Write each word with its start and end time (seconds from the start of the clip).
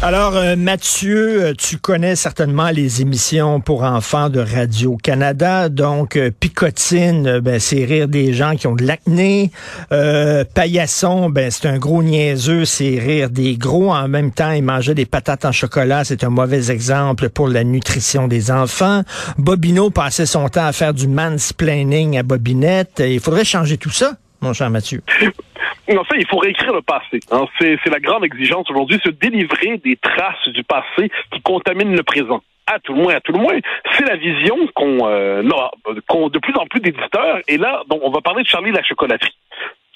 Alors, 0.00 0.36
euh, 0.36 0.54
Mathieu, 0.54 1.42
euh, 1.42 1.54
tu 1.58 1.76
connais 1.76 2.14
certainement 2.14 2.70
les 2.70 3.02
émissions 3.02 3.60
pour 3.60 3.82
enfants 3.82 4.28
de 4.28 4.38
Radio-Canada. 4.38 5.68
Donc, 5.68 6.14
euh, 6.14 6.30
Picotine, 6.30 7.40
ben, 7.40 7.58
c'est 7.58 7.84
rire 7.84 8.06
des 8.06 8.32
gens 8.32 8.54
qui 8.54 8.68
ont 8.68 8.76
de 8.76 8.86
l'acné. 8.86 9.50
Paillasson, 9.90 11.30
ben, 11.30 11.50
c'est 11.50 11.66
un 11.66 11.78
gros 11.78 12.04
niaiseux, 12.04 12.64
c'est 12.64 12.96
rire 13.00 13.28
des 13.28 13.56
gros. 13.56 13.92
En 13.92 14.06
même 14.06 14.30
temps, 14.30 14.52
il 14.52 14.62
mangeait 14.62 14.94
des 14.94 15.04
patates 15.04 15.44
en 15.44 15.50
chocolat. 15.50 16.04
C'est 16.04 16.22
un 16.22 16.30
mauvais 16.30 16.70
exemple 16.70 17.28
pour 17.28 17.48
la 17.48 17.64
nutrition 17.64 18.28
des 18.28 18.52
enfants. 18.52 19.02
Bobino 19.36 19.90
passait 19.90 20.26
son 20.26 20.48
temps 20.48 20.66
à 20.66 20.72
faire 20.72 20.94
du 20.94 21.08
mansplaining 21.08 22.16
à 22.16 22.22
Bobinette. 22.22 23.02
Il 23.04 23.18
faudrait 23.18 23.44
changer 23.44 23.78
tout 23.78 23.90
ça, 23.90 24.12
mon 24.42 24.52
cher 24.52 24.70
Mathieu. 24.70 25.02
En 25.96 26.04
fait, 26.04 26.16
il 26.18 26.26
faut 26.28 26.38
réécrire 26.38 26.74
le 26.74 26.82
passé. 26.82 27.20
hein. 27.30 27.46
C'est 27.58 27.86
la 27.90 28.00
grande 28.00 28.24
exigence 28.24 28.68
aujourd'hui, 28.70 29.00
se 29.02 29.10
délivrer 29.10 29.78
des 29.78 29.96
traces 29.96 30.48
du 30.48 30.62
passé 30.64 31.10
qui 31.32 31.40
contaminent 31.40 31.96
le 31.96 32.02
présent. 32.02 32.42
À 32.66 32.78
tout 32.80 32.92
le 32.92 33.00
moins, 33.02 33.14
à 33.14 33.20
tout 33.20 33.32
le 33.32 33.38
moins, 33.38 33.54
c'est 33.96 34.04
la 34.04 34.16
vision 34.16 34.56
qu'on 34.74 35.08
euh, 35.08 35.42
a- 35.50 35.70
qu'ont 36.06 36.28
de 36.28 36.38
plus 36.38 36.54
en 36.56 36.66
plus 36.66 36.80
d'éditeurs. 36.80 37.38
Et 37.48 37.56
là, 37.56 37.82
donc, 37.88 38.00
on 38.02 38.10
va 38.10 38.20
parler 38.20 38.42
de 38.42 38.48
Charlie 38.48 38.70
la 38.72 38.82
chocolaterie. 38.82 39.34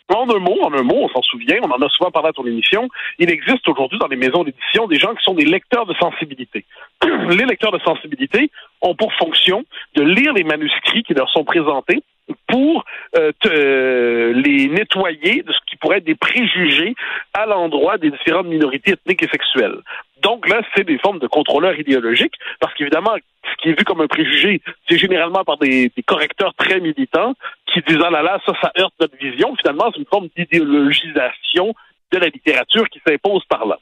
En 0.09 0.29
un 0.29 0.39
mot, 0.39 0.59
en 0.63 0.73
un 0.73 0.83
mot, 0.83 0.97
on 1.05 1.09
s'en 1.09 1.23
souvient, 1.23 1.57
on 1.63 1.71
en 1.71 1.81
a 1.81 1.89
souvent 1.91 2.11
parlé 2.11 2.31
à 2.31 2.33
ton 2.33 2.45
émission, 2.47 2.89
il 3.19 3.31
existe 3.31 3.67
aujourd'hui 3.69 3.99
dans 3.99 4.09
les 4.09 4.17
maisons 4.17 4.45
d'édition 4.45 4.87
des 4.87 4.99
gens 4.99 5.15
qui 5.15 5.23
sont 5.23 5.33
des 5.35 5.45
lecteurs 5.45 5.87
de 5.87 5.95
sensibilité. 5.95 6.65
les 7.31 7.45
lecteurs 7.45 7.73
de 7.73 7.79
sensibilité 7.81 8.51
ont 8.83 8.95
pour 8.95 9.13
fonction 9.15 9.65
de 9.95 10.03
lire 10.03 10.33
les 10.35 10.45
manuscrits 10.45 11.03
qui 11.03 11.15
leur 11.15 11.31
sont 11.31 11.45
présentés 11.45 12.03
pour 12.49 12.85
euh, 13.17 13.33
euh, 13.47 14.33
les 14.35 14.69
nettoyer 14.69 15.43
de 15.43 15.53
ce 15.53 15.59
qui 15.67 15.77
pourrait 15.77 15.99
être 15.99 16.05
des 16.05 16.15
préjugés 16.15 16.95
à 17.35 17.47
l'endroit 17.47 17.99
des 17.99 18.11
différentes 18.11 18.47
minorités 18.47 18.93
ethniques 18.93 19.23
et 19.23 19.29
sexuelles. 19.29 19.79
Donc 20.23 20.49
là, 20.49 20.63
c'est 20.75 20.85
des 20.85 20.99
formes 20.99 21.19
de 21.19 21.27
contrôleurs 21.27 21.79
idéologiques, 21.79 22.35
parce 22.61 22.73
qu'évidemment, 22.75 23.15
ce 23.17 23.63
qui 23.63 23.71
est 23.71 23.79
vu 23.79 23.85
comme 23.85 24.01
un 24.01 24.07
préjugé, 24.07 24.61
c'est 24.89 24.99
généralement 24.99 25.45
par 25.45 25.59
des, 25.59 25.91
correcteurs 26.07 26.55
très 26.55 26.81
militants 26.81 27.35
qui 27.67 27.81
disent 27.81 28.03
ah 28.05 28.11
là 28.11 28.23
là, 28.23 28.39
ça, 28.47 28.53
ça 28.61 28.73
heurte 28.79 28.95
notre 29.01 29.17
vision. 29.17 29.55
Finalement, 29.57 29.91
c'est 29.93 29.99
une 29.99 30.07
forme 30.07 30.29
d'idéologisation 30.37 31.75
de 32.13 32.19
la 32.19 32.29
littérature 32.29 32.89
qui 32.89 33.01
s'impose 33.07 33.45
par 33.47 33.67
là. 33.67 33.79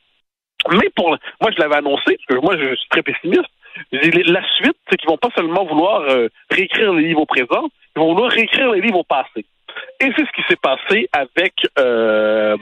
Mais 0.71 0.89
pour 0.95 1.11
moi, 1.41 1.51
je 1.51 1.61
l'avais 1.61 1.77
annoncé, 1.77 2.17
parce 2.17 2.41
que 2.41 2.45
moi, 2.45 2.57
je 2.57 2.75
suis 2.75 2.89
très 2.89 3.03
pessimiste. 3.03 3.51
La 3.93 4.43
suite, 4.57 4.77
c'est 4.89 4.97
qu'ils 4.97 5.09
vont 5.09 5.19
pas 5.19 5.31
seulement 5.35 5.65
vouloir 5.65 6.03
euh, 6.03 6.29
réécrire 6.51 6.93
les 6.93 7.09
livres 7.09 7.23
au 7.23 7.27
présent, 7.27 7.69
ils 7.97 8.01
vont 8.01 8.15
vouloir 8.15 8.31
réécrire 8.31 8.71
les 8.73 8.81
livres 8.81 9.01
au 9.01 9.05
passé. 9.05 9.45
Et 10.01 10.11
c'est 10.17 10.27
ce 10.27 10.33
qui 10.33 10.43
s'est 10.49 10.57
passé 10.57 11.09
avec 11.13 11.55
euh, 11.79 12.57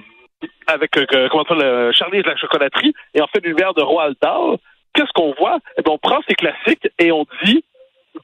avec 0.67 0.97
euh, 0.97 1.29
comment 1.31 1.45
ça, 1.45 1.55
le 1.55 1.93
Charlie 1.93 2.19
et 2.19 2.23
la 2.23 2.37
chocolaterie 2.37 2.95
et 3.15 3.21
en 3.21 3.27
fait 3.27 3.41
l'univers 3.45 3.75
de 3.75 3.83
Roald 3.83 4.17
Dahl. 4.23 4.57
Qu'est-ce 4.95 5.13
qu'on 5.15 5.35
voit? 5.39 5.59
Eh 5.77 5.83
bien, 5.83 5.93
on 5.93 5.99
prend 5.99 6.21
ces 6.29 6.35
classiques 6.35 6.89
et 6.99 7.13
on 7.13 7.27
dit 7.45 7.63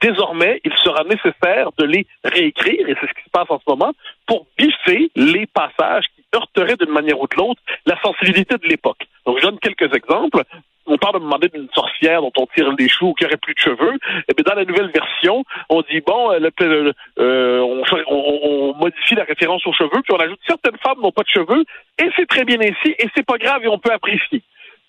désormais, 0.01 0.61
il 0.65 0.73
sera 0.83 1.05
nécessaire 1.05 1.71
de 1.79 1.85
les 1.85 2.07
réécrire, 2.25 2.89
et 2.89 2.97
c'est 3.01 3.07
ce 3.07 3.15
qui 3.15 3.25
se 3.25 3.31
passe 3.31 3.49
en 3.49 3.59
ce 3.59 3.65
moment, 3.69 3.93
pour 4.27 4.47
biffer 4.59 5.11
les 5.15 5.47
passages 5.47 6.05
qui 6.15 6.25
heurteraient 6.35 6.77
d'une 6.77 6.93
manière 6.93 7.21
ou 7.21 7.27
de 7.27 7.37
l'autre 7.37 7.61
la 7.87 8.01
sensibilité 8.01 8.57
de 8.57 8.67
l'époque. 8.67 9.07
Donc, 9.27 9.39
je 9.39 9.47
donne 9.47 9.59
quelques 9.59 9.95
exemples. 9.95 10.43
Parle 11.05 11.17
de 11.17 11.25
demander 11.27 11.49
d'une 11.49 11.69
sorcière 11.75 12.23
dont 12.23 12.33
on 12.39 12.47
tire 12.47 12.73
les 12.79 12.89
choux 12.89 13.13
qui 13.13 13.27
aurait 13.27 13.37
plus 13.37 13.53
de 13.53 13.59
cheveux. 13.59 13.93
Et 14.27 14.33
bien, 14.33 14.43
dans 14.47 14.55
la 14.55 14.65
nouvelle 14.65 14.91
version, 14.91 15.45
on 15.69 15.83
dit 15.83 16.01
bon, 16.01 16.33
euh, 16.33 16.51
euh, 17.21 17.61
on, 18.09 18.75
modifie 18.81 19.15
la 19.15 19.25
référence 19.25 19.67
aux 19.67 19.75
cheveux, 19.75 20.01
puis 20.03 20.15
on 20.15 20.17
ajoute 20.17 20.39
certaines 20.47 20.79
femmes 20.79 21.03
n'ont 21.03 21.13
pas 21.13 21.25
de 21.25 21.29
cheveux, 21.29 21.63
et 22.03 22.09
c'est 22.17 22.25
très 22.25 22.47
bien 22.47 22.59
ainsi, 22.59 22.95
et 22.99 23.07
c'est 23.15 23.27
pas 23.27 23.37
grave, 23.37 23.63
et 23.65 23.69
on 23.69 23.79
peut 23.79 23.93
apprécier 23.93 24.43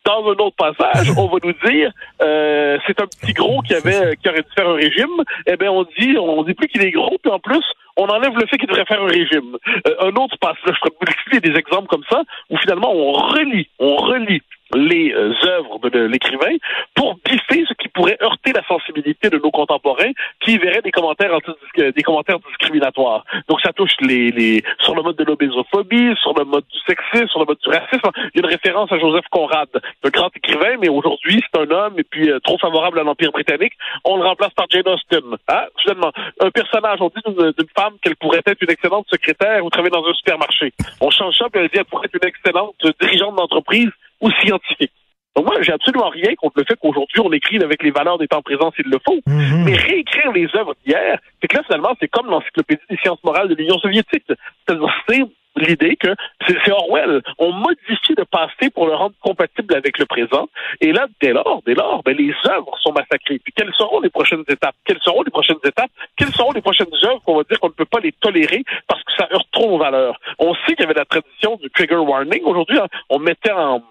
dans 0.06 0.24
un 0.30 0.36
autre 0.36 0.56
passage, 0.56 1.12
on 1.18 1.28
va 1.28 1.38
nous 1.44 1.70
dire 1.70 1.92
euh, 2.22 2.78
c'est 2.88 3.02
un 3.02 3.08
petit 3.08 3.34
gros 3.34 3.62
qui 3.62 3.74
avait 3.74 4.16
qui 4.16 4.30
aurait 4.30 4.44
dû 4.44 4.52
faire 4.56 4.70
un 4.70 4.76
régime. 4.76 5.22
Eh 5.47 5.58
bien, 5.58 5.70
on 5.70 5.84
dit 6.00 6.16
on 6.18 6.44
dit 6.44 6.53
plus 6.53 6.70
qu'il 6.70 6.82
est 6.82 6.92
gros, 6.92 7.18
puis 7.22 7.32
en 7.32 7.40
plus 7.40 7.66
on 7.97 8.06
enlève 8.06 8.38
le 8.38 8.46
fait 8.47 8.58
qu'il 8.58 8.68
devrait 8.68 8.86
faire 8.86 9.02
un 9.02 9.08
régime. 9.08 9.58
Un 10.00 10.16
autre 10.16 10.38
passage, 10.40 10.76
je 10.76 10.80
pourrais 10.80 10.96
vous 11.02 11.08
expliquer 11.12 11.50
des 11.50 11.58
exemples 11.59 11.88
comme 11.88 12.03
ça 12.09 12.24
où 12.50 12.58
finalement 12.58 12.94
on 12.94 13.12
relie 13.12 13.68
on 13.80 13.97
relie 13.97 14.42
les 14.74 15.14
euh, 15.14 15.34
œuvres 15.46 15.90
de, 15.90 16.00
l'écrivain 16.00 16.56
pour 16.96 17.16
biffer 17.24 17.66
ce 17.68 17.74
qui 17.76 17.88
pourrait 17.90 18.18
heurter 18.22 18.52
la 18.53 18.66
sensibilité 18.68 19.30
de 19.30 19.38
nos 19.38 19.52
contemporains 19.52 20.12
qui 20.42 20.58
verraient 20.58 20.81
des 20.81 20.92
commentaires 20.92 21.34
anti- 21.34 21.52
des 21.78 22.03
commentaires 22.03 22.40
discriminatoires. 22.40 23.24
Donc 23.48 23.62
ça 23.62 23.74
touche 23.74 23.96
les, 24.02 24.31
les 24.31 24.64
sur 24.80 24.96
le 24.96 25.03
mode 25.03 25.18
de 25.18 25.24
l'obésophobie, 25.24 26.16
sur 26.22 26.34
le 26.38 26.46
mode 26.46 26.66
du 26.72 26.80
sexisme, 26.88 27.28
sur 27.28 27.40
le 27.40 27.46
mode 27.46 27.59
du 27.64 27.70
racisme. 27.70 28.09
Il 28.34 28.42
y 28.42 28.44
a 28.44 28.48
une 28.48 28.52
référence 28.52 28.92
à 28.92 28.98
Joseph 28.98 29.26
Conrad, 29.30 29.70
le 30.03 30.09
grand 30.09 30.30
écrivain, 30.36 30.78
mais 30.82 30.90
aujourd'hui 30.90 31.42
c'est 31.42 31.59
un 31.59 31.70
homme 31.70 31.94
et 31.97 32.03
puis 32.03 32.30
euh, 32.30 32.40
trop 32.40 32.58
favorable 32.58 33.00
à 33.00 33.03
l'Empire 33.03 33.32
britannique. 33.32 33.74
On 34.03 34.18
le 34.18 34.24
remplace 34.24 34.53
par 34.53 34.66
Jane 34.70 34.88
Austen. 34.88 35.38
Hein? 35.47 35.66
Finalement, 35.82 36.12
un 36.42 36.50
personnage, 36.52 37.00
on 37.02 37.09
dit 37.09 37.22
d'une 37.26 37.68
femme 37.78 37.94
qu'elle 38.02 38.16
pourrait 38.16 38.42
être 38.46 38.62
une 38.62 38.72
excellente 38.72 39.08
secrétaire 39.09 39.64
ou 39.64 39.70
travailler 39.70 39.92
dans 39.92 40.06
un 40.06 40.14
supermarché. 40.14 40.74
On 41.02 41.12
change 41.12 41.38
ça 41.38 41.46
puis 41.52 41.62
elle 41.62 41.70
dit 41.70 41.78
elle 41.78 41.86
pourrait 41.86 42.08
être 42.08 42.20
une 42.22 42.28
excellente 42.28 42.76
dirigeante 43.00 43.36
d'entreprise 43.36 43.92
ou 44.22 44.31
scientifique. 44.31 44.92
Donc 45.36 45.48
moi, 45.48 45.62
j'ai 45.62 45.74
absolument 45.74 46.09
rien 46.09 46.34
contre 46.36 46.59
le 46.59 46.64
fait 46.66 46.78
qu'aujourd'hui, 46.80 47.20
on 47.20 47.31
écrive 47.34 47.62
avec 47.64 47.84
les 47.84 47.92
valeurs 47.92 48.18
des 48.18 48.28
temps 48.28 48.42
présents 48.42 48.72
s'il 48.76 48.90
le 48.90 49.00
faut. 49.06 49.20
Mais 49.28 49.76
réécrire 49.76 50.31
les 50.31 50.48
œuvres 50.56 50.76
d'hier, 50.86 51.20
c'est 51.42 51.48
que 51.48 51.58
là, 51.58 51.64
finalement, 51.64 51.94
c'est 52.00 52.08
comme 52.08 52.28
l'encyclopédie 52.28 52.81
des 52.90 52.98
sciences 52.98 53.24
morales 53.24 53.50
de 53.50 53.56
l'Union 53.56 53.78
soviétique. 53.80 54.24
C'est-à-dire, 54.28 54.88
c'est 55.09 55.24
l'idée 55.58 55.96
que 55.98 56.16
c'est 56.48 56.72
Orwell. 56.72 57.22
On 57.38 57.52
modifie 57.52 58.14
le 58.18 58.26
passé 58.26 58.70
pour 58.74 58.88
le 58.88 58.94
rendre 58.94 59.16
compatible 59.22 59.76
avec 59.76 59.98
le 59.98 60.06
présent. 60.06 60.47
Et 60.82 60.92
là, 60.92 61.08
dès 61.22 61.34
lors, 61.34 61.62
dès 61.66 61.74
lors, 61.74 62.02
ben, 62.03 62.16
les 62.16 62.34
œuvres 62.46 62.78
sont 62.82 62.94
massacrées. 62.94 63.40
Puis 63.40 63.53
quelles 63.56 63.74
seront 63.78 64.00
les 64.00 64.09
prochaines 64.09 64.44
étapes? 64.47 64.76
Quelles 64.86 65.02
seront 65.02 65.24
les 65.24 65.32
prochaines 65.32 65.59
étapes? 65.64 65.92
Quelles 66.18 66.34
seront 66.34 66.52
les 66.52 66.62
prochaines 66.62 66.88
œuvres 67.03 67.22
qu'on 67.26 67.38
va 67.38 67.44
dire 67.44 67.59
qu'on 67.59 67.70
ne 67.70 67.74
peut 67.74 67.86
pas 67.86 68.00
les 68.00 68.12
tolérer 68.14 68.64
parce 68.88 69.03
que 69.03 69.12
ça 69.18 69.28
heurte 69.34 69.47
trop 69.52 69.70
nos 69.70 69.78
valeurs? 69.78 70.20
On 70.40 70.53
sait 70.53 70.76
qu'il 70.76 70.82
y 70.82 70.84
avait 70.84 70.94
la 70.94 71.06
tradition 71.06 71.58
du 71.62 71.70
trigger 71.70 71.96
warning. 71.96 72.44
Aujourd'hui, 72.44 72.78
hein, 72.78 72.88
on 73.09 73.20
mettait 73.20 73.52
en, 73.52 73.82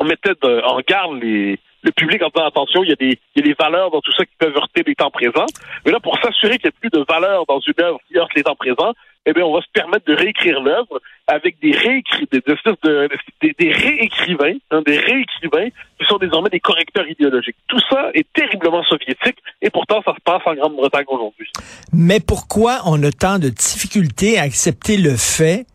on 0.00 0.04
mettait 0.04 0.34
de- 0.42 0.62
en 0.64 0.80
garde 0.86 1.20
le 1.20 1.92
public 1.92 2.22
en 2.22 2.28
disant 2.28 2.46
attention, 2.46 2.82
il 2.82 2.90
y, 2.90 2.92
a 2.92 2.96
des, 2.96 3.56
valeurs 3.58 3.90
dans 3.90 4.00
tout 4.00 4.12
ça 4.12 4.24
qui 4.24 4.34
peuvent 4.38 4.56
heurter 4.56 4.82
les 4.86 4.94
temps 4.94 5.10
présents. 5.10 5.46
Mais 5.84 5.92
là, 5.92 6.00
pour 6.00 6.18
s'assurer 6.18 6.58
qu'il 6.58 6.70
n'y 6.70 6.76
a 6.76 6.80
plus 6.80 6.90
de 6.90 7.04
valeurs 7.08 7.44
dans 7.46 7.60
une 7.60 7.80
œuvre 7.80 7.98
qui 8.08 8.18
heurte 8.18 8.34
les 8.34 8.42
temps 8.42 8.56
présents, 8.56 8.92
eh 9.26 9.32
bien, 9.32 9.44
on 9.44 9.54
va 9.54 9.60
se 9.60 9.70
permettre 9.72 10.06
de 10.06 10.14
réécrire 10.14 10.60
l'œuvre 10.60 11.00
avec 11.26 11.60
des 11.60 11.72
réécrits, 11.72 12.26
des, 12.32 12.40
des, 12.40 13.54
des 13.58 13.72
réécrivains, 13.72 14.54
hein, 14.70 14.82
des 14.86 14.98
réécrivains 14.98 15.68
qui 15.98 16.06
sont 16.08 16.16
désormais 16.16 16.48
des 16.48 16.60
correcteurs 16.60 17.06
idéologiques. 17.06 17.56
Tout 17.68 17.80
ça 17.90 18.10
est 18.14 18.26
terriblement 18.32 18.82
soviétique 18.84 19.36
et 19.60 19.68
pourtant, 19.70 20.00
ça 20.02 20.14
se 20.14 20.22
passe 20.24 20.42
en 20.46 20.54
Grande-Bretagne 20.54 21.04
aujourd'hui. 21.08 21.50
Mais 21.92 22.20
pourquoi 22.20 22.80
on 22.86 23.02
a 23.02 23.12
tant 23.12 23.38
de 23.38 23.50
difficultés 23.50 24.38
à 24.38 24.42
accepter 24.42 24.96
le 24.96 25.16
fait 25.16 25.66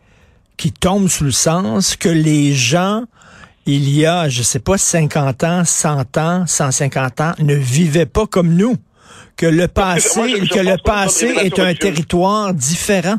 qui 0.57 0.71
tombe 0.71 1.07
sous 1.07 1.23
le 1.23 1.31
sens 1.31 1.95
que 1.95 2.09
les 2.09 2.53
gens, 2.53 3.03
il 3.65 3.89
y 3.89 4.05
a, 4.05 4.29
je 4.29 4.41
sais 4.43 4.59
pas, 4.59 4.77
50 4.77 5.43
ans, 5.43 5.63
100 5.65 6.17
ans, 6.17 6.43
150 6.47 7.21
ans, 7.21 7.31
ne 7.39 7.55
vivaient 7.55 8.05
pas 8.05 8.25
comme 8.27 8.53
nous? 8.55 8.75
Que 9.35 9.45
le 9.47 9.67
passé, 9.67 10.19
moi, 10.19 10.27
je- 10.27 10.45
je 10.45 10.49
que 10.53 10.59
le 10.59 10.77
passé 10.83 11.27
est 11.41 11.59
un 11.59 11.73
territoire 11.73 12.53
différent? 12.53 13.15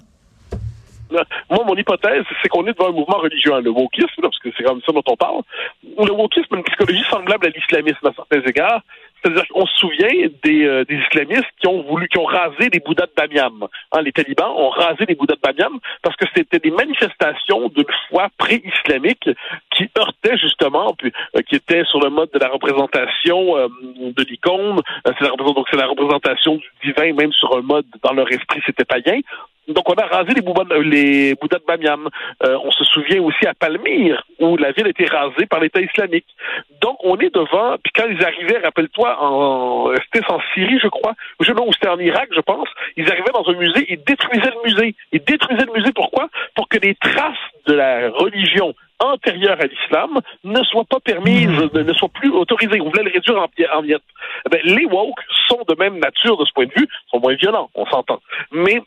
moi, 1.51 1.63
mon 1.67 1.77
hypothèse, 1.77 2.25
c'est 2.43 2.49
qu'on 2.49 2.67
est 2.67 2.73
devant 2.73 2.89
un 2.89 2.93
mouvement 2.93 3.19
religieux, 3.19 3.53
hein, 3.55 3.61
le 3.61 3.71
wokisme, 3.71 4.07
là, 4.23 4.29
parce 4.29 4.39
que 4.41 4.49
c'est 4.57 4.65
comme 4.65 4.81
ça 4.85 4.91
dont 4.93 5.03
on 5.07 5.17
parle. 5.17 5.43
Le 5.83 6.13
wokisme 6.13 6.55
a 6.55 6.57
une 6.59 6.65
psychologie 6.65 7.05
semblable 7.11 7.47
à 7.47 7.51
l'islamisme 7.51 8.05
à 8.07 8.13
certains 8.15 8.41
égards. 8.49 8.83
C'est-à-dire 9.25 9.49
qu'on 9.49 9.67
se 9.67 9.77
souvient 9.77 10.29
des, 10.43 10.65
euh, 10.65 10.85
des 10.85 10.97
islamistes 10.97 11.49
qui 11.59 11.67
ont 11.67 11.83
voulu, 11.83 12.09
qui 12.09 12.19
ont 12.19 12.27
rasé 12.27 12.69
les 12.71 12.81
bouddhas 12.81 13.07
de 13.07 13.13
Bamiyan. 13.17 13.69
Hein, 13.93 14.03
les 14.03 14.13
talibans 14.13 14.51
ont 14.51 14.69
rasé 14.69 15.07
les 15.09 15.15
bouddhas 15.15 15.37
de 15.37 15.41
Bamiyan 15.41 15.79
parce 16.03 16.15
que 16.17 16.27
c'était 16.37 16.59
des 16.59 16.71
manifestations 16.71 17.69
de 17.69 17.87
foi 18.09 18.29
pré-islamique 18.37 19.31
qui 19.75 19.89
heurtaient 19.99 20.37
justement, 20.37 20.95
puis, 20.99 21.11
euh, 21.37 21.41
qui 21.49 21.57
étaient 21.57 21.85
sur 21.85 22.01
le 22.01 22.11
mode 22.11 22.31
de 22.33 22.39
la 22.39 22.49
représentation 22.49 23.57
euh, 23.57 23.69
de 23.99 24.25
l'icône. 24.25 24.81
C'est 25.07 25.21
la, 25.23 25.31
donc 25.31 25.67
c'est 25.71 25.79
la 25.79 25.87
représentation 25.87 26.57
du 26.57 26.71
divin, 26.85 27.15
même 27.15 27.33
sur 27.33 27.57
un 27.57 27.63
mode 27.63 27.87
dans 28.03 28.13
leur 28.13 28.31
esprit, 28.31 28.61
c'était 28.67 28.85
païen. 28.85 29.21
Donc, 29.69 29.89
on 29.89 29.95
a 29.95 30.07
rasé 30.07 30.35
les 30.35 30.43
Bouddhas, 30.43 30.65
les 30.83 31.35
Bouddhas 31.35 31.59
de 31.59 31.65
Bamiyan. 31.67 32.11
Euh, 32.43 32.59
on 32.63 32.71
se 32.71 32.85
souvient 32.85 33.23
aussi 33.23 33.47
à 33.47 33.55
Palmyre, 33.55 34.23
où 34.41 34.57
la 34.57 34.73
ville 34.73 34.87
a 34.87 34.91
été 34.91 35.07
rasée 35.07 35.47
par 35.47 35.61
l'État 35.61 35.81
islamique. 35.81 36.27
Donc, 36.81 36.99
on 37.03 37.17
est 37.19 37.35
devant, 37.35 37.77
puis 37.83 37.93
quand 37.95 38.07
ils 38.09 38.23
arrivaient, 38.25 38.59
rappelle-toi, 38.59 39.17
en, 39.21 39.93
c'était 40.05 40.25
en 40.31 40.41
Syrie, 40.53 40.79
je 40.83 40.89
crois, 40.89 41.15
ou 41.41 41.45
non, 41.55 41.73
c'était 41.73 41.89
en 41.89 41.99
Irak, 41.99 42.29
je 42.35 42.41
pense, 42.41 42.69
ils 42.97 43.11
arrivaient 43.11 43.33
dans 43.33 43.49
un 43.49 43.57
musée, 43.57 43.87
ils 43.89 44.03
détruisaient 44.05 44.51
le 44.51 44.65
musée. 44.65 44.95
Ils 45.13 45.25
détruisaient 45.25 45.67
le 45.67 45.73
musée, 45.73 45.93
pourquoi? 45.93 46.29
Pour 46.55 46.69
que 46.69 46.79
les 46.79 46.95
traces 46.97 47.37
de 47.67 47.75
la 47.75 48.11
religion 48.11 48.75
antérieure 49.01 49.59
à 49.61 49.67
l'islam 49.67 50.21
ne 50.45 50.63
soient 50.63 50.85
pas 50.85 51.01
permises, 51.01 51.49
ne, 51.49 51.83
ne 51.83 51.93
soient 51.95 52.09
plus 52.09 52.31
autorisées. 52.31 52.81
On 52.81 52.91
voulait 52.91 53.05
le 53.05 53.13
réduire 53.13 53.47
en 53.73 53.83
miettes. 53.83 54.03
Eh 54.47 54.51
ben, 54.51 54.61
les 54.65 54.85
woke 54.87 55.21
sont 55.49 55.61
de 55.69 55.75
même 55.79 55.99
nature 55.99 56.37
de 56.37 56.45
ce 56.45 56.53
point 56.53 56.67
de 56.67 56.73
vue, 56.77 56.89
sont 57.11 57.21
moins 57.21 57.35
violents, 57.35 57.71
on 57.75 57.87
s'entend. 57.87 58.21
Mais 58.53 58.81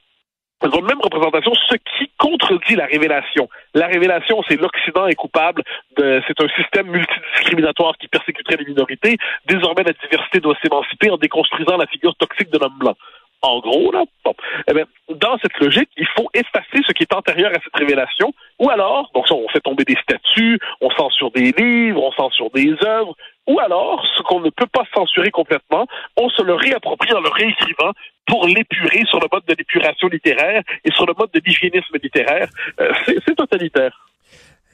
ils 0.64 0.70
ont 0.70 0.82
la 0.82 0.88
même 0.88 1.02
représentation, 1.02 1.54
ce 1.70 1.76
qui 1.76 2.12
contredit 2.18 2.76
la 2.76 2.86
révélation. 2.86 3.48
La 3.74 3.88
révélation, 3.88 4.42
c'est 4.48 4.60
l'Occident 4.60 5.06
est 5.08 5.16
coupable, 5.16 5.64
c'est 5.98 6.42
un 6.42 6.48
système 6.56 6.88
multidiscriminatoire 6.88 7.96
qui 7.98 8.08
persécuterait 8.08 8.58
les 8.58 8.66
minorités. 8.66 9.18
Désormais, 9.46 9.84
la 9.84 9.94
diversité 9.94 10.40
doit 10.40 10.56
s'émanciper 10.62 11.12
en 11.12 11.18
déconstruisant 11.18 11.78
la 11.78 11.86
figure 11.86 12.16
toxique 12.16 12.50
de 12.50 12.58
l'homme 12.58 12.78
blanc. 12.80 12.96
En 13.42 13.60
gros, 13.60 13.92
là, 13.92 14.04
bon. 14.26 14.34
Eh 14.68 14.74
bien, 14.74 14.86
dans 15.10 15.38
cette 15.40 15.58
logique, 15.60 15.90
il 15.96 16.08
faut 16.16 16.28
effacer 16.34 16.82
ce 16.86 16.92
qui 16.94 17.04
est 17.04 17.14
antérieur 17.14 17.52
à 17.52 17.60
cette 17.64 17.76
révélation, 17.76 18.34
ou 18.60 18.70
alors, 18.70 19.12
donc 19.14 19.26
on 19.30 19.48
fait 19.50 19.60
tomber 19.60 19.84
des 19.84 19.96
statuts, 20.02 20.60
on 20.82 20.90
censure 20.92 21.32
des 21.32 21.52
livres, 21.52 22.02
on 22.02 22.12
censure 22.14 22.50
des 22.52 22.74
œuvres, 22.84 23.16
ou 23.48 23.60
alors, 23.60 24.04
ce 24.18 24.24
qu'on 24.24 24.40
ne 24.40 24.50
peut 24.50 24.68
pas 24.68 24.84
censurer 24.94 25.30
complètement, 25.30 25.88
on 26.18 26.30
se 26.30 26.42
le 26.42 26.54
réapproprie 26.56 27.14
en 27.14 27.22
le 27.22 27.30
réécrivant 27.30 27.92
pour 28.26 28.46
l'épurer 28.46 29.04
sur 29.06 29.20
le 29.20 29.28
mode 29.32 29.46
de 29.48 29.56
l'épuration 29.58 30.08
littéraire 30.08 30.64
et 30.84 30.92
sur 30.92 31.06
le 31.06 31.14
mode 31.18 31.32
de 31.32 31.42
l'hygiénisme 31.46 31.96
littéraire. 32.02 32.50
Euh, 32.82 32.92
c'est 33.06 33.36
totalitaire. 33.36 34.07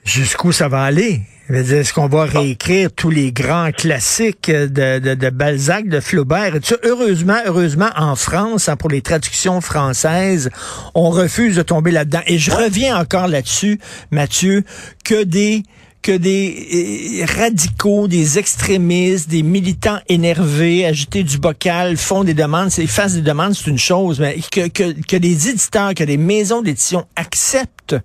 Jusqu'où 0.04 0.52
ça 0.52 0.68
va 0.68 0.84
aller? 0.84 1.22
Est-ce 1.50 1.94
qu'on 1.94 2.08
va 2.08 2.24
réécrire 2.24 2.90
tous 2.92 3.10
les 3.10 3.32
grands 3.32 3.72
classiques 3.72 4.50
de, 4.50 5.00
de, 5.00 5.14
de 5.14 5.30
Balzac, 5.30 5.88
de 5.88 6.00
Flaubert? 6.00 6.56
Et 6.56 6.60
tout 6.62 6.68
ça? 6.68 6.76
Heureusement, 6.84 7.38
heureusement, 7.46 7.90
en 7.98 8.16
France, 8.16 8.70
hein, 8.70 8.78
pour 8.78 8.90
les 8.90 9.02
traductions 9.02 9.60
françaises, 9.60 10.50
on 10.96 11.10
refuse 11.10 11.58
de 11.58 11.62
tomber 11.62 11.92
là-dedans. 11.92 12.22
Et 12.28 12.38
je 12.38 12.52
reviens 12.52 12.98
encore 12.98 13.28
là-dessus, 13.28 13.80
Mathieu, 14.10 14.64
que 15.04 15.24
des 15.24 15.64
que 16.04 16.12
des 16.12 17.22
euh, 17.24 17.26
radicaux, 17.42 18.08
des 18.08 18.38
extrémistes, 18.38 19.30
des 19.30 19.42
militants 19.42 20.00
énervés, 20.10 20.86
agités 20.86 21.24
du 21.24 21.38
bocal, 21.40 21.98
font 21.98 22.24
des 22.24 22.34
demandes, 22.34 22.70
fassent 22.70 23.16
des 23.16 23.22
demandes, 23.22 23.54
c'est 23.54 23.70
une 23.70 23.78
chose, 23.80 24.20
mais 24.20 24.36
que, 24.52 24.68
que, 24.68 24.94
que 25.08 25.16
des 25.16 25.50
éditeurs, 25.50 25.94
que 25.96 26.04
des 26.04 26.18
maisons 26.18 26.62
d'édition 26.62 27.06
acceptent 27.16 27.96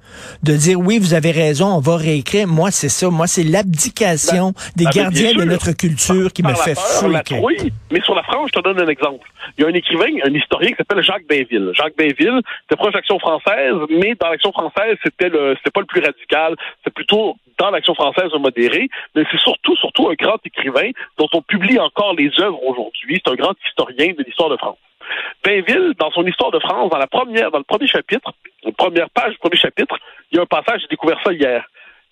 de 0.43 0.57
dire 0.57 0.79
oui, 0.79 0.99
vous 0.99 1.15
avez 1.15 1.31
raison, 1.33 1.67
on 1.67 1.81
va 1.81 1.97
réécrire. 1.97 2.47
Moi, 2.47 2.71
c'est 2.71 2.89
ça. 2.89 3.11
Moi, 3.11 3.27
c'est 3.27 3.43
l'abdication 3.45 4.53
des 4.77 4.85
Ah, 4.87 4.91
mais 4.95 5.03
gardiens 5.03 5.35
de 5.35 5.45
notre 5.45 5.73
culture 5.73 6.33
qui 6.33 6.43
me 6.43 6.49
Par 6.49 6.59
la 6.59 6.65
fait 6.65 6.79
freaker. 6.79 7.39
trouille. 7.39 7.73
Mais 7.91 8.01
sur 8.03 8.15
la 8.15 8.23
France, 8.23 8.51
je 8.55 8.61
te 8.61 8.65
donne 8.65 8.81
un 8.81 8.89
exemple. 8.89 9.29
Il 9.57 9.63
y 9.63 9.65
a 9.65 9.71
un 9.71 9.75
écrivain, 9.75 10.07
un 10.25 10.33
historien 10.35 10.71
qui 10.71 10.77
s'appelle 10.77 11.03
Jacques 11.03 11.27
Bainville. 11.29 11.73
Jacques 11.75 11.97
Bainville, 11.97 12.41
c'était 12.63 12.77
proche 12.77 12.93
d'Action 12.93 13.19
française, 13.19 13.75
mais 13.91 14.15
dans 14.21 14.29
l'Action 14.29 14.53
française, 14.53 14.97
c'était 15.03 15.29
le, 15.29 15.55
c'était 15.57 15.71
pas 15.71 15.81
le 15.81 15.87
plus 15.87 16.01
radical. 16.01 16.55
C'est 16.85 16.93
plutôt 16.93 17.37
dans 17.59 17.71
l'Action 17.71 17.88
française 17.95 18.31
un 18.33 18.39
modéré. 18.39 18.89
Mais 19.15 19.25
c'est 19.31 19.41
surtout, 19.41 19.77
surtout 19.77 20.09
un 20.09 20.15
grand 20.15 20.39
écrivain 20.45 20.91
dont 21.19 21.29
on 21.33 21.43
publie 21.43 21.79
encore 21.79 22.15
les 22.15 22.31
œuvres 22.41 22.63
aujourd'hui. 22.65 23.21
C'est 23.25 23.33
un 23.33 23.37
grand 23.37 23.55
historien 23.67 24.13
de 24.17 24.23
l'histoire 24.23 24.51
de 24.51 24.57
France. 24.57 24.79
Bainville, 25.45 25.95
dans 25.99 26.11
son 26.11 26.27
histoire 26.27 26.51
de 26.51 26.59
France, 26.59 26.91
dans 26.91 26.99
la 26.99 27.07
première, 27.07 27.51
dans 27.51 27.59
le 27.59 27.65
premier 27.65 27.87
chapitre, 27.87 28.33
la 28.65 28.73
première 28.73 29.11
page 29.11 29.33
du 29.33 29.39
premier 29.39 29.57
chapitre, 29.57 29.97
il 30.31 30.37
y 30.37 30.39
a 30.39 30.43
un 30.43 30.47
passage, 30.47 30.83
j'ai 30.83 30.89
découvert 30.89 31.19
ça 31.25 31.33
hier, 31.33 31.65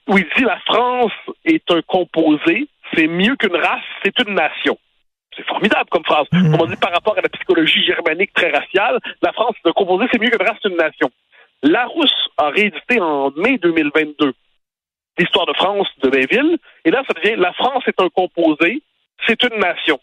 où 0.09 0.17
il 0.19 0.27
dit 0.37 0.45
la 0.45 0.59
France 0.61 1.13
est 1.45 1.71
un 1.71 1.83
composé, 1.83 2.69
c'est 2.95 3.07
mieux 3.07 3.37
qu'une 3.37 3.57
race, 3.57 3.85
c'est 4.03 4.19
une 4.27 4.35
nation. 4.35 4.79
C'est 5.37 5.45
formidable 5.47 5.91
comme 5.91 6.05
phrase. 6.05 6.27
Comme 6.31 6.57
on 6.59 6.67
dit 6.67 6.77
par 6.77 6.93
rapport 6.93 7.19
à 7.19 7.21
la 7.21 7.29
psychologie 7.29 7.85
germanique 7.85 8.33
très 8.33 8.51
raciale, 8.51 8.99
la 9.21 9.33
France 9.33 9.55
est 9.63 9.69
un 9.69 9.73
composé, 9.73 10.07
c'est 10.11 10.21
mieux 10.21 10.31
qu'une 10.31 10.47
race, 10.47 10.57
c'est 10.63 10.71
une 10.71 10.77
nation. 10.77 11.11
Larousse 11.63 12.29
a 12.39 12.49
réédité 12.49 13.01
en 13.01 13.31
mai 13.37 13.59
2022 13.59 14.33
l'histoire 15.19 15.47
de 15.47 15.55
France 15.55 15.89
de 16.03 16.09
Bainville, 16.09 16.59
et 16.85 16.91
là, 16.91 17.03
ça 17.07 17.15
devient 17.15 17.37
la 17.37 17.53
France 17.53 17.85
est 17.87 18.01
un 18.01 18.09
composé, 18.09 18.83
c'est 19.27 19.43
une 19.43 19.59
nation. 19.59 19.99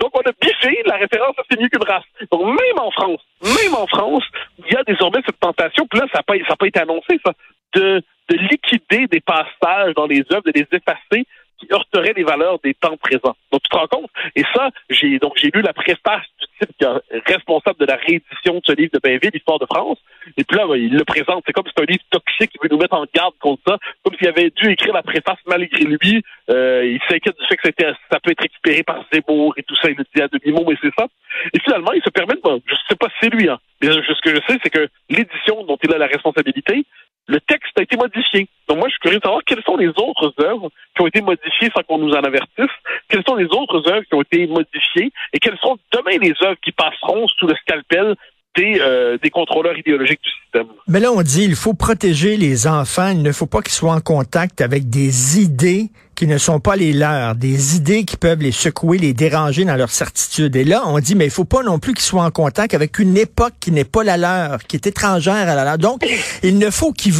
Donc, 0.00 0.10
on 0.14 0.20
a 0.20 0.32
biffé 0.40 0.82
la 0.86 0.96
référence 0.96 1.38
à 1.38 1.42
c'est 1.50 1.60
mieux 1.60 1.68
qu'une 1.68 1.84
race. 1.84 2.04
Donc, 2.32 2.46
même 2.46 2.78
en 2.78 2.90
France, 2.90 3.20
même 3.42 3.74
en 3.74 3.86
France, 3.86 4.24
il 4.58 4.72
y 4.72 4.76
a 4.76 4.82
désormais 4.84 5.20
cette 5.26 5.38
tentation, 5.38 5.86
puis 5.86 6.00
là, 6.00 6.06
ça 6.12 6.20
n'a 6.20 6.56
pas, 6.56 6.66
été 6.66 6.80
annoncé, 6.80 7.20
ça, 7.24 7.32
de 7.74 8.02
liquider 8.30 9.06
des 9.06 9.20
passages 9.20 9.94
dans 9.94 10.06
les 10.06 10.24
œuvres, 10.32 10.44
de 10.46 10.52
les 10.54 10.66
effacer, 10.72 11.26
qui 11.58 11.66
heurteraient 11.72 12.14
les 12.16 12.24
valeurs 12.24 12.58
des 12.62 12.74
temps 12.74 12.96
présents. 12.96 13.36
Donc, 13.52 13.62
tu 13.62 13.68
te 13.68 13.76
rends 13.76 13.86
compte? 13.86 14.10
Et 14.34 14.42
ça, 14.54 14.70
j'ai, 14.90 15.18
donc, 15.18 15.34
j'ai 15.36 15.50
lu 15.52 15.62
la 15.62 15.72
préface 15.72 16.24
du 16.40 16.46
type 16.58 16.76
qui 16.78 16.84
est 16.84 17.22
responsable 17.26 17.78
de 17.78 17.86
la 17.86 17.96
réédition 17.96 18.54
de 18.54 18.62
ce 18.64 18.72
livre 18.72 18.90
de 18.92 18.98
Bainville, 18.98 19.30
Histoire 19.34 19.58
de 19.58 19.66
France. 19.66 19.98
Et 20.36 20.44
puis 20.44 20.56
là, 20.56 20.66
il 20.76 20.94
le 20.94 21.04
présente. 21.04 21.44
C'est 21.46 21.52
comme 21.52 21.66
si 21.66 21.72
c'est 21.76 21.82
un 21.82 21.86
livre 21.86 22.04
toxique 22.10 22.50
qui 22.50 22.58
veut 22.62 22.68
nous 22.70 22.78
mettre 22.78 22.94
en 22.94 23.04
garde 23.14 23.34
contre 23.40 23.62
ça. 23.66 23.78
Comme 24.04 24.16
s'il 24.16 24.28
avait 24.28 24.50
dû 24.50 24.70
écrire 24.70 24.94
la 24.94 25.02
préface 25.02 25.38
malgré 25.46 25.84
lui. 25.84 26.22
Euh, 26.50 26.84
il 26.84 27.00
s'inquiète 27.08 27.36
du 27.38 27.46
fait 27.46 27.56
que 27.56 27.84
ça 28.10 28.20
peut 28.20 28.30
être 28.30 28.42
récupéré 28.42 28.82
par 28.82 29.04
Zemmour 29.12 29.54
et 29.56 29.62
tout 29.62 29.76
ça. 29.76 29.90
Il 29.90 29.96
le 29.96 30.04
dit 30.14 30.22
à 30.22 30.28
demi-mot, 30.28 30.64
mais 30.68 30.76
c'est 30.80 30.94
ça. 30.96 31.06
Et 31.52 31.60
finalement, 31.60 31.92
il 31.92 32.02
se 32.02 32.10
permet 32.10 32.34
de, 32.34 32.40
bon, 32.40 32.60
je 32.66 32.74
sais 32.88 32.96
pas 32.96 33.08
si 33.08 33.14
c'est 33.22 33.34
lui, 33.34 33.48
hein. 33.48 33.58
Mais 33.82 33.88
ce 33.88 34.20
que 34.22 34.34
je 34.34 34.40
sais, 34.48 34.58
c'est 34.62 34.70
que 34.70 34.88
l'édition 35.10 35.64
dont 35.64 35.76
il 35.82 35.92
a 35.92 35.98
la 35.98 36.06
responsabilité, 36.06 36.86
le 37.26 37.40
texte 37.40 37.72
a 37.76 37.82
été 37.82 37.96
modifié. 37.96 38.48
Donc 38.68 38.78
moi, 38.78 38.88
je 38.88 38.92
suis 38.92 39.00
curieux 39.00 39.18
de 39.18 39.22
savoir 39.22 39.42
quelles 39.44 39.62
sont 39.64 39.76
les 39.76 39.88
autres 39.88 40.32
œuvres 40.40 40.70
qui 40.94 41.02
ont 41.02 41.06
été 41.06 41.20
modifiées 41.20 41.70
sans 41.74 41.82
qu'on 41.82 41.98
nous 41.98 42.12
en 42.12 42.22
avertisse, 42.22 42.70
quelles 43.08 43.24
sont 43.26 43.36
les 43.36 43.46
autres 43.46 43.88
œuvres 43.88 44.04
qui 44.08 44.14
ont 44.14 44.22
été 44.22 44.46
modifiées 44.46 45.12
et 45.32 45.38
quelles 45.38 45.58
sont 45.58 45.76
demain 45.92 46.18
les 46.20 46.34
œuvres 46.42 46.58
qui 46.62 46.72
passeront 46.72 47.26
sous 47.28 47.46
le 47.46 47.54
scalpel 47.56 48.14
des, 48.56 48.78
euh, 48.80 49.18
contrôleurs 49.32 49.76
idéologiques 49.76 50.22
du 50.22 50.30
système? 50.30 50.68
Mais 50.88 51.00
là, 51.00 51.12
on 51.12 51.22
dit 51.22 51.44
il 51.44 51.56
faut 51.56 51.74
protéger 51.74 52.36
les 52.36 52.66
enfants. 52.66 53.10
Il 53.10 53.22
ne 53.22 53.32
faut 53.32 53.46
pas 53.46 53.60
qu'ils 53.60 53.72
soient 53.72 53.94
en 53.94 54.00
contact 54.00 54.60
avec 54.60 54.88
des 54.88 55.40
idées 55.40 55.90
qui 56.16 56.26
ne 56.26 56.38
sont 56.38 56.60
pas 56.60 56.76
les 56.76 56.92
leurs, 56.92 57.36
des 57.36 57.76
idées 57.76 58.04
qui 58.04 58.16
peuvent 58.16 58.40
les 58.40 58.50
secouer, 58.50 58.98
les 58.98 59.12
déranger 59.12 59.64
dans 59.64 59.76
leur 59.76 59.90
certitude. 59.90 60.56
Et 60.56 60.64
là, 60.64 60.82
on 60.86 60.98
dit, 60.98 61.14
mais 61.14 61.26
il 61.26 61.30
faut 61.30 61.44
pas 61.44 61.62
non 61.62 61.78
plus 61.78 61.92
qu'ils 61.92 62.04
soient 62.04 62.24
en 62.24 62.30
contact 62.30 62.74
avec 62.74 62.98
une 62.98 63.16
époque 63.16 63.52
qui 63.60 63.70
n'est 63.70 63.84
pas 63.84 64.02
la 64.02 64.16
leur, 64.16 64.64
qui 64.64 64.76
est 64.76 64.86
étrangère 64.86 65.48
à 65.48 65.54
la 65.54 65.64
leur. 65.64 65.78
Donc, 65.78 66.04
il 66.42 66.58
ne 66.58 66.70
faut 66.70 66.92
qu'ils... 66.92 67.14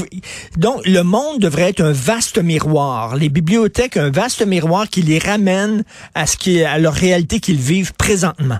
Donc, 0.57 0.81
le 0.87 1.03
monde 1.03 1.41
devrait 1.41 1.71
être 1.71 1.83
un 1.83 1.93
vaste 1.93 2.39
miroir. 2.39 3.17
Les 3.17 3.29
bibliothèques, 3.29 3.99
un 3.99 4.11
vaste 4.11 4.45
miroir 4.47 4.89
qui 4.89 5.03
les 5.03 5.19
ramène 5.19 5.85
à 6.15 6.27
ce 6.27 6.39
qui 6.39 6.59
est, 6.59 6.65
à 6.65 6.79
leur 6.79 6.95
réalité 6.95 7.39
qu'ils 7.39 7.61
vivent 7.61 7.93
présentement. 7.93 8.59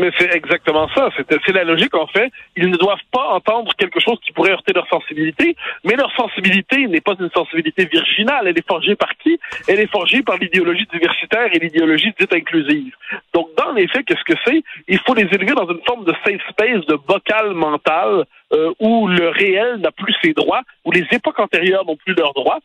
Mais 0.00 0.10
c'est 0.18 0.34
exactement 0.34 0.88
ça. 0.94 1.10
C'est 1.44 1.52
la 1.52 1.64
logique, 1.64 1.94
en 1.94 2.06
fait. 2.06 2.32
Ils 2.56 2.70
ne 2.70 2.76
doivent 2.78 3.06
pas 3.12 3.26
entendre 3.34 3.70
quelque 3.76 4.00
chose 4.00 4.18
qui 4.24 4.32
pourrait 4.32 4.52
heurter 4.52 4.72
leur 4.72 4.88
sensibilité, 4.88 5.54
mais 5.84 5.94
leur 5.94 6.10
sensibilité 6.16 6.86
n'est 6.86 7.02
pas 7.02 7.14
une 7.20 7.28
sensibilité 7.30 7.84
virginale. 7.84 8.48
Elle 8.48 8.58
est 8.58 8.66
forgée 8.66 8.96
par 8.96 9.14
qui? 9.18 9.38
Elle 9.68 9.78
est 9.78 9.90
forgée 9.90 10.22
par 10.22 10.38
l'idéologie 10.38 10.86
diversitaire 10.90 11.48
et 11.52 11.58
l'idéologie 11.58 12.14
dite 12.18 12.32
inclusive. 12.32 12.94
Donc, 13.34 13.48
dans 13.58 13.72
les 13.72 13.88
faits, 13.88 14.06
qu'est-ce 14.06 14.24
que 14.24 14.38
c'est? 14.46 14.62
Il 14.88 14.98
faut 15.00 15.12
les 15.12 15.28
élever 15.36 15.52
dans 15.52 15.68
une 15.68 15.82
forme 15.86 16.06
de 16.06 16.14
safe 16.24 16.40
space, 16.48 16.86
de 16.86 16.94
bocal 16.94 17.52
mental, 17.52 18.24
euh, 18.54 18.72
où 18.80 19.06
le 19.06 19.28
réel 19.28 19.76
n'a 19.84 19.90
plus 19.90 20.14
ses 20.22 20.32
droits, 20.32 20.62
où 20.86 20.92
les 20.92 21.06
époques 21.12 21.38
antérieures 21.38 21.84
n'ont 21.84 21.96
plus 21.96 22.14
leurs 22.14 22.32
droits. 22.32 22.60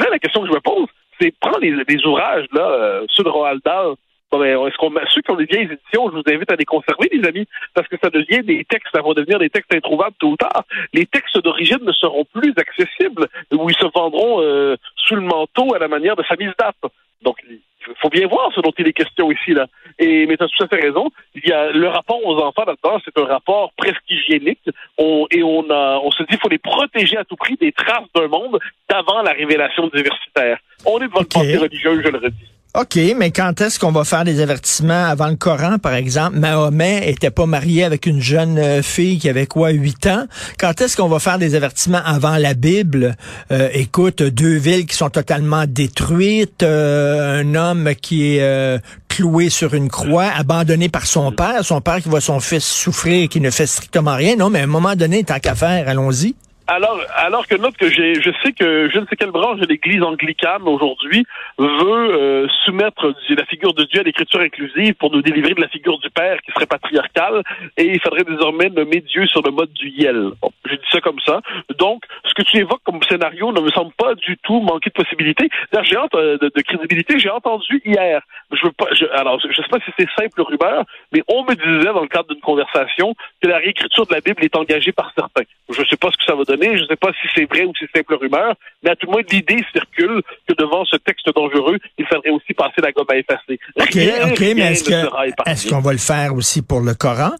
Là, 0.00 0.06
la 0.10 0.18
question 0.18 0.40
que 0.42 0.48
je 0.48 0.52
me 0.52 0.60
pose, 0.60 0.88
c'est 1.20 1.32
prendre 1.38 1.60
les, 1.60 1.70
les 1.70 2.06
ouvrages, 2.06 2.46
là, 2.52 2.62
euh, 2.62 3.06
ceux 3.10 3.22
de 3.22 3.28
Roald 3.28 3.62
Dahl, 3.64 3.94
Bon, 4.30 4.42
est-ce 4.44 4.76
qu'on, 4.76 4.92
ceux 5.12 5.22
qui 5.22 5.30
ont 5.30 5.36
des 5.36 5.44
vieilles 5.44 5.64
éditions, 5.72 6.08
je 6.10 6.16
vous 6.16 6.22
invite 6.26 6.52
à 6.52 6.56
les 6.56 6.64
conserver, 6.64 7.08
les 7.12 7.26
amis, 7.26 7.46
parce 7.74 7.88
que 7.88 7.96
ça 8.02 8.10
devient 8.10 8.42
des 8.44 8.64
textes, 8.64 8.88
ça 8.94 9.02
va 9.02 9.12
devenir 9.12 9.38
des 9.40 9.50
textes 9.50 9.74
introuvables 9.74 10.14
tôt 10.20 10.28
ou 10.28 10.36
tard. 10.36 10.64
Les 10.92 11.06
textes 11.06 11.38
d'origine 11.38 11.82
ne 11.82 11.92
seront 11.92 12.24
plus 12.24 12.54
accessibles, 12.56 13.26
ou 13.52 13.68
ils 13.68 13.76
se 13.76 13.86
vendront 13.92 14.40
euh, 14.40 14.76
sous 14.96 15.16
le 15.16 15.22
manteau 15.22 15.74
à 15.74 15.78
la 15.78 15.88
manière 15.88 16.14
de 16.14 16.22
Samizdat. 16.22 16.74
Donc, 17.22 17.36
il 17.48 17.58
faut 18.00 18.08
bien 18.08 18.26
voir 18.28 18.50
ce 18.54 18.60
dont 18.60 18.72
il 18.78 18.86
est 18.86 18.92
question 18.92 19.30
ici, 19.32 19.52
là. 19.52 19.66
Et, 19.98 20.26
mais 20.26 20.36
tu 20.36 20.44
as 20.44 20.48
tout 20.48 20.64
à 20.64 20.68
fait 20.68 20.80
raison. 20.80 21.10
Il 21.34 21.46
y 21.48 21.52
a 21.52 21.72
le 21.72 21.88
rapport 21.88 22.24
aux 22.24 22.38
enfants 22.40 22.64
là-dedans, 22.66 23.00
c'est 23.04 23.18
un 23.18 23.26
rapport 23.26 23.72
presque 23.76 24.08
hygiénique. 24.08 24.60
On, 24.96 25.26
et 25.30 25.42
on, 25.42 25.68
a, 25.70 25.98
on 26.02 26.10
se 26.12 26.22
dit 26.22 26.28
qu'il 26.28 26.38
faut 26.38 26.48
les 26.48 26.58
protéger 26.58 27.16
à 27.16 27.24
tout 27.24 27.36
prix 27.36 27.56
des 27.56 27.72
traces 27.72 28.08
d'un 28.14 28.28
monde 28.28 28.58
d'avant 28.88 29.22
la 29.22 29.32
révélation 29.32 29.88
diversitaire. 29.88 30.58
On 30.86 30.98
est 31.00 31.08
devant 31.08 31.20
Okay. 31.20 31.38
le 31.38 31.44
pensée 31.44 31.56
religieuse, 31.58 32.02
je 32.04 32.08
le 32.10 32.18
redis. 32.18 32.50
OK, 32.78 33.00
mais 33.16 33.32
quand 33.32 33.60
est-ce 33.60 33.80
qu'on 33.80 33.90
va 33.90 34.04
faire 34.04 34.22
des 34.22 34.40
avertissements 34.40 35.06
avant 35.06 35.26
le 35.26 35.34
Coran, 35.34 35.78
par 35.78 35.94
exemple? 35.94 36.38
Mahomet 36.38 37.10
était 37.10 37.32
pas 37.32 37.44
marié 37.44 37.82
avec 37.82 38.06
une 38.06 38.20
jeune 38.20 38.58
euh, 38.58 38.80
fille 38.80 39.18
qui 39.18 39.28
avait 39.28 39.48
quoi, 39.48 39.70
8 39.70 40.06
ans? 40.06 40.26
Quand 40.56 40.80
est-ce 40.80 40.96
qu'on 40.96 41.08
va 41.08 41.18
faire 41.18 41.40
des 41.40 41.56
avertissements 41.56 42.00
avant 42.04 42.36
la 42.36 42.54
Bible? 42.54 43.16
Euh, 43.50 43.70
écoute, 43.72 44.22
deux 44.22 44.54
villes 44.54 44.86
qui 44.86 44.94
sont 44.94 45.10
totalement 45.10 45.64
détruites, 45.66 46.62
euh, 46.62 47.40
un 47.40 47.56
homme 47.56 47.90
qui 48.00 48.36
est 48.36 48.42
euh, 48.42 48.78
cloué 49.08 49.50
sur 49.50 49.74
une 49.74 49.88
croix, 49.88 50.28
abandonné 50.32 50.88
par 50.88 51.06
son 51.06 51.32
père, 51.32 51.64
son 51.64 51.80
père 51.80 52.00
qui 52.00 52.08
voit 52.08 52.20
son 52.20 52.38
fils 52.38 52.64
souffrir 52.64 53.24
et 53.24 53.28
qui 53.28 53.40
ne 53.40 53.50
fait 53.50 53.66
strictement 53.66 54.14
rien. 54.14 54.36
Non, 54.36 54.48
mais 54.48 54.60
à 54.60 54.62
un 54.62 54.68
moment 54.68 54.94
donné, 54.94 55.24
tant 55.24 55.40
qu'à 55.40 55.56
faire, 55.56 55.88
allons-y. 55.88 56.36
Alors, 56.70 57.00
alors 57.16 57.48
que 57.48 57.56
note 57.56 57.76
que 57.76 57.88
je 57.88 58.30
sais 58.44 58.52
que 58.52 58.88
je 58.90 59.00
ne 59.00 59.06
sais 59.06 59.16
quelle 59.16 59.32
branche 59.32 59.58
de 59.58 59.66
l'Église 59.66 60.04
anglicane 60.04 60.62
aujourd'hui 60.68 61.26
veut 61.58 61.66
euh, 62.14 62.46
soumettre 62.64 63.12
la 63.28 63.44
figure 63.46 63.74
de 63.74 63.82
Dieu 63.82 63.98
à 63.98 64.02
l'écriture 64.04 64.38
inclusive 64.38 64.94
pour 64.94 65.10
nous 65.10 65.20
délivrer 65.20 65.54
de 65.54 65.60
la 65.60 65.66
figure 65.66 65.98
du 65.98 66.10
Père 66.10 66.40
qui 66.42 66.52
serait 66.52 66.66
patriarcale 66.66 67.42
et 67.76 67.86
il 67.86 68.00
faudrait 68.00 68.22
désormais 68.22 68.68
nommer 68.68 69.00
Dieu 69.00 69.26
sur 69.26 69.42
le 69.42 69.50
mode 69.50 69.72
du 69.72 69.88
Yel. 69.88 70.30
Bon, 70.40 70.52
j'ai 70.64 70.76
dit 70.76 70.86
ça 70.92 71.00
comme 71.00 71.18
ça. 71.26 71.40
Donc, 71.76 72.04
ce 72.24 72.34
que 72.34 72.42
tu 72.42 72.58
évoques 72.58 72.84
comme 72.84 73.02
scénario 73.02 73.50
ne 73.50 73.60
me 73.60 73.70
semble 73.70 73.92
pas 73.94 74.14
du 74.14 74.38
tout 74.38 74.60
manquer 74.60 74.90
de 74.90 74.94
possibilités. 74.94 75.48
J'ai 75.82 75.96
hâte, 75.96 76.14
euh, 76.14 76.38
de, 76.38 76.52
de 76.54 76.62
crédibilité. 76.62 77.18
J'ai 77.18 77.30
entendu 77.30 77.82
hier. 77.84 78.22
Je 78.52 78.64
veux 78.64 78.72
pas. 78.72 78.86
Je, 78.92 79.06
alors, 79.06 79.40
je, 79.40 79.48
je 79.48 79.60
sais 79.60 79.68
pas 79.68 79.80
si 79.84 79.90
c'est 79.98 80.08
simple 80.16 80.40
rumeur, 80.40 80.84
mais 81.12 81.24
on 81.26 81.42
me 81.42 81.54
disait 81.56 81.92
dans 81.92 82.02
le 82.02 82.08
cadre 82.08 82.28
d'une 82.28 82.40
conversation 82.40 83.16
que 83.42 83.48
la 83.48 83.58
réécriture 83.58 84.06
de 84.06 84.14
la 84.14 84.20
Bible 84.20 84.44
est 84.44 84.54
engagée 84.54 84.92
par 84.92 85.10
certains. 85.16 85.42
Je 85.68 85.82
sais 85.86 85.96
pas 85.96 86.10
ce 86.12 86.16
que 86.16 86.24
ça 86.24 86.36
va 86.36 86.44
donner. 86.44 86.59
Je 86.62 86.84
sais 86.86 86.96
pas 86.96 87.10
si 87.12 87.28
c'est 87.34 87.44
vrai 87.44 87.64
ou 87.64 87.72
si 87.78 87.84
c'est 87.92 88.00
simple 88.00 88.14
rumeur, 88.14 88.54
mais 88.82 88.90
à 88.90 88.96
tout 88.96 89.06
le 89.06 89.12
moins 89.12 89.22
l'idée 89.30 89.64
circule 89.72 90.22
que 90.48 90.54
devant 90.54 90.84
ce 90.84 90.96
texte 90.96 91.28
dangereux, 91.34 91.78
il 91.98 92.06
faudrait 92.06 92.30
aussi 92.30 92.54
passer 92.54 92.80
la 92.82 92.92
gomme 92.92 93.06
à 93.08 93.16
effacer. 93.16 93.58
OK, 93.76 93.90
Rien, 93.92 94.28
OK, 94.28 94.38
rien 94.38 94.54
mais 94.54 94.72
est-ce 94.72 94.90
ne 94.90 95.02
que 95.02 95.50
est-ce 95.50 95.68
qu'on 95.68 95.80
va 95.80 95.92
le 95.92 95.98
faire 95.98 96.34
aussi 96.34 96.62
pour 96.62 96.80
le 96.80 96.94
Coran? 96.94 97.32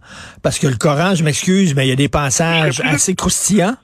Parce 0.43 0.59
que 0.59 0.67
le 0.67 0.77
Coran, 0.77 1.15
je 1.15 1.25
m'excuse, 1.25 1.75
mais 1.75 1.87
il 1.87 1.91
y 1.91 1.93
a 1.93 1.97
des 1.97 2.09
passages 2.09 2.81
assez 2.81 3.15
croustillants. 3.15 3.77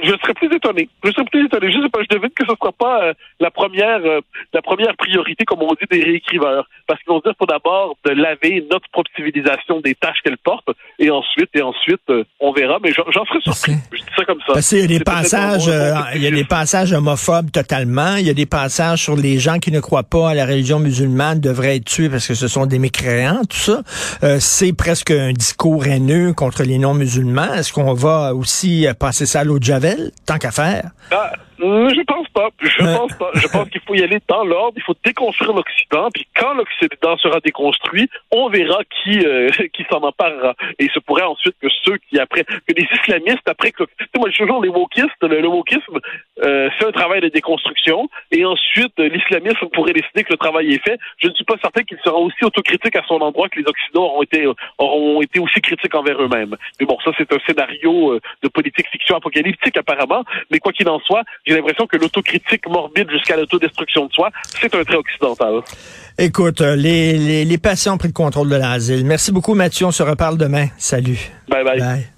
Je 0.00 0.12
serais 0.22 0.34
plus 0.34 0.54
étonné. 0.54 0.88
Je 1.04 1.10
serais 1.10 1.24
plus 1.24 1.46
étonné. 1.46 1.72
Je 1.72 1.80
sais 1.82 1.88
pas, 1.88 2.00
je 2.02 2.16
devine 2.16 2.30
que 2.30 2.44
ce 2.46 2.52
ne 2.52 2.56
sera 2.56 2.72
pas 2.72 3.04
euh, 3.04 3.12
la 3.40 3.50
première 3.50 4.00
euh, 4.04 4.20
la 4.52 4.62
première 4.62 4.96
priorité, 4.96 5.44
comme 5.44 5.62
on 5.62 5.74
dit, 5.74 5.86
des 5.90 6.02
réécriveurs. 6.04 6.68
Parce 6.86 7.00
qu'ils 7.02 7.12
vont 7.12 7.20
dire 7.20 7.32
faut 7.38 7.46
d'abord 7.46 7.96
de 8.04 8.10
laver 8.12 8.64
notre 8.70 8.88
propre 8.90 9.10
civilisation 9.16 9.80
des 9.80 9.94
tâches 9.94 10.18
qu'elle 10.24 10.38
porte, 10.38 10.68
et 10.98 11.10
ensuite, 11.10 11.50
et 11.54 11.62
ensuite, 11.62 12.00
euh, 12.10 12.24
on 12.40 12.52
verra. 12.52 12.78
Mais 12.82 12.92
j'en 12.92 13.24
serais 13.24 13.40
surpris. 13.40 13.74
Je 13.92 13.98
dis 13.98 14.04
ça 14.16 14.24
comme 14.24 14.40
ça. 14.46 14.54
Parce 14.54 14.68
qu'il 14.68 14.80
y 14.80 14.84
a 14.84 14.86
des 14.86 15.00
passages, 15.00 15.68
euh, 15.68 15.94
il 16.14 16.22
y 16.22 16.26
a 16.26 16.30
des 16.30 16.44
passages 16.44 16.92
homophobes 16.92 17.50
totalement. 17.50 18.16
Il 18.16 18.26
y 18.26 18.30
a 18.30 18.34
des 18.34 18.46
passages 18.46 19.02
sur 19.02 19.16
les 19.16 19.38
gens 19.38 19.58
qui 19.58 19.72
ne 19.72 19.80
croient 19.80 20.02
pas 20.02 20.30
à 20.30 20.34
la 20.34 20.46
religion 20.46 20.78
musulmane 20.78 21.40
devraient 21.40 21.76
être 21.76 21.84
tués 21.84 22.08
parce 22.08 22.26
que 22.26 22.34
ce 22.34 22.48
sont 22.48 22.66
des 22.66 22.78
mécréants, 22.78 23.42
tout 23.48 23.56
ça. 23.56 23.82
Euh, 24.22 24.38
c'est 24.40 24.72
presque 24.72 25.10
un 25.10 25.32
discours 25.32 25.86
haineux 25.86 26.32
contre 26.32 26.62
les 26.62 26.78
non-musulmans. 26.78 27.54
Est-ce 27.54 27.72
qu'on 27.72 27.94
va 27.94 28.34
aussi 28.34 28.86
euh, 28.86 28.94
passer 28.94 29.26
ça 29.26 29.40
à 29.40 29.44
l'eau 29.44 29.58
de 29.58 29.64
Javel, 29.64 29.87
tant 30.26 30.38
qu'à 30.38 30.50
faire? 30.50 30.90
Ah, 31.10 31.32
je 31.58 32.02
pense 32.04 32.28
pas. 32.28 32.50
Je 32.60 32.82
Euh. 32.82 32.96
pense 32.96 33.14
pas. 33.18 33.30
Je 33.34 33.48
pense 33.48 33.68
qu'il 33.70 33.80
faut 33.82 33.94
y 33.94 34.02
aller 34.02 34.18
dans 34.28 34.44
l'ordre. 34.44 34.74
Il 34.76 34.82
faut 34.82 34.94
déconstruire 35.04 35.52
l'Occident. 35.52 36.08
Puis 36.12 36.26
quand 36.36 36.54
l'Occident 36.54 37.16
sera 37.18 37.40
déconstruit, 37.40 38.08
on 38.30 38.48
verra 38.48 38.80
qui 39.02 39.20
euh, 39.24 39.48
qui 39.74 39.84
s'en 39.90 39.98
emparera. 40.02 40.54
Et 40.78 40.84
il 40.84 40.90
se 40.90 40.98
pourrait 41.00 41.22
ensuite 41.24 41.54
que 41.60 41.68
ceux 41.84 41.96
qui 42.08 42.18
après 42.18 42.44
que 42.44 42.74
les 42.76 42.86
islamistes 43.00 43.46
après 43.46 43.72
que 43.72 43.84
tu 43.84 44.04
sais, 44.04 44.18
moi 44.18 44.28
je 44.30 44.34
dis 44.34 44.38
toujours 44.40 44.62
les 44.62 44.68
wokistes, 44.68 45.22
le, 45.22 45.40
le 45.40 45.48
wokisme 45.48 45.98
euh, 46.44 46.68
c'est 46.78 46.86
un 46.86 46.92
travail 46.92 47.20
de 47.20 47.28
déconstruction. 47.28 48.08
Et 48.30 48.44
ensuite 48.44 48.92
euh, 49.00 49.08
l'islamisme 49.08 49.68
pourrait 49.72 49.92
décider 49.92 50.24
que 50.24 50.32
le 50.32 50.38
travail 50.38 50.72
est 50.74 50.84
fait. 50.84 50.98
Je 51.18 51.28
ne 51.28 51.34
suis 51.34 51.44
pas 51.44 51.56
certain 51.60 51.82
qu'il 51.82 51.98
sera 52.04 52.16
aussi 52.16 52.44
autocritique 52.44 52.96
à 52.96 53.02
son 53.06 53.16
endroit 53.20 53.48
que 53.48 53.58
les 53.58 53.66
Occidentaux 53.66 54.04
auront 54.06 54.22
été 54.22 54.46
auront 54.78 55.22
été 55.22 55.40
aussi 55.40 55.60
critiques 55.60 55.94
envers 55.94 56.20
eux-mêmes. 56.22 56.56
Mais 56.80 56.86
bon, 56.86 56.96
ça 57.04 57.10
c'est 57.18 57.32
un 57.32 57.38
scénario 57.46 58.12
euh, 58.12 58.20
de 58.42 58.48
politique 58.48 58.86
fiction 58.90 59.16
apocalyptique 59.16 59.76
apparemment. 59.76 60.24
Mais 60.50 60.58
quoi 60.58 60.72
qu'il 60.72 60.88
en 60.88 61.00
soit, 61.00 61.22
j'ai 61.48 61.54
l'impression 61.56 61.86
que 61.86 61.96
l'autocritique 61.96 62.68
morbide 62.68 63.10
jusqu'à 63.10 63.36
l'autodestruction 63.36 64.06
de 64.06 64.12
soi, 64.12 64.30
c'est 64.60 64.74
un 64.74 64.84
trait 64.84 64.96
occidental. 64.96 65.60
Écoute, 66.18 66.60
euh, 66.60 66.76
les, 66.76 67.16
les, 67.16 67.44
les 67.44 67.58
patients 67.58 67.94
ont 67.94 67.98
pris 67.98 68.08
le 68.08 68.12
contrôle 68.12 68.48
de 68.48 68.56
l'asile. 68.56 69.04
Merci 69.04 69.32
beaucoup, 69.32 69.54
Mathieu. 69.54 69.86
On 69.86 69.92
se 69.92 70.02
reparle 70.02 70.36
demain. 70.36 70.66
Salut. 70.76 71.30
Bye 71.48 71.64
bye. 71.64 71.78
Bye. 71.78 72.08